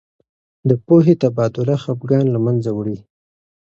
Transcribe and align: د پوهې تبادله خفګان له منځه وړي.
د 0.69 0.71
پوهې 0.85 1.13
تبادله 1.23 1.75
خفګان 1.83 2.25
له 2.31 2.39
منځه 2.45 2.69
وړي. 2.77 2.97